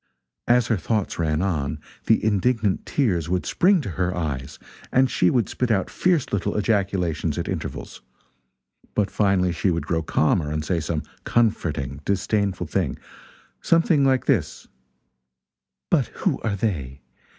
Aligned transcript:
As 0.47 0.65
her 0.65 0.77
thoughts 0.77 1.19
ran 1.19 1.43
on, 1.43 1.79
the 2.07 2.25
indignant 2.25 2.87
tears 2.87 3.29
would 3.29 3.45
spring 3.45 3.81
to 3.81 3.89
her 3.91 4.17
eyes, 4.17 4.57
and 4.91 5.07
she 5.11 5.29
would 5.29 5.47
spit 5.47 5.69
out 5.69 5.91
fierce 5.91 6.33
little 6.33 6.57
ejaculations 6.57 7.37
at 7.37 7.47
intervals. 7.47 8.01
But 8.95 9.11
finally 9.11 9.51
she 9.51 9.69
would 9.69 9.85
grow 9.85 10.01
calmer 10.01 10.49
and 10.51 10.65
say 10.65 10.79
some 10.79 11.03
comforting 11.23 12.01
disdainful 12.03 12.65
thing 12.65 12.97
something 13.61 14.03
like 14.03 14.25
this: 14.25 14.67
"But 15.91 16.07
who 16.07 16.39
are 16.41 16.55
they? 16.55 17.01